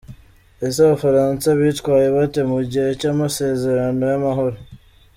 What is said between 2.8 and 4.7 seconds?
cy’amasezerano y’amahoro.